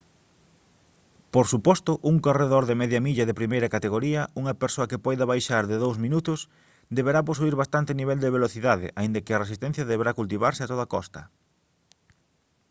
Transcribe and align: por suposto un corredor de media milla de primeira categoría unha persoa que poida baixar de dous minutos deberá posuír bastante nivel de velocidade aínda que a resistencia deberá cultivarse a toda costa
por 1.33 1.45
suposto 1.53 1.91
un 2.11 2.15
corredor 2.25 2.63
de 2.65 2.79
media 2.81 3.03
milla 3.05 3.25
de 3.27 3.39
primeira 3.41 3.71
categoría 3.75 4.21
unha 4.41 4.57
persoa 4.61 4.89
que 4.91 5.03
poida 5.05 5.29
baixar 5.31 5.63
de 5.67 5.77
dous 5.83 5.97
minutos 6.05 6.39
deberá 6.97 7.19
posuír 7.29 7.55
bastante 7.61 7.97
nivel 7.99 8.19
de 8.21 8.33
velocidade 8.37 8.87
aínda 8.99 9.23
que 9.25 9.33
a 9.33 9.41
resistencia 9.45 9.89
deberá 9.91 10.11
cultivarse 10.19 10.61
a 10.63 10.69
toda 10.71 10.91
costa 10.95 11.21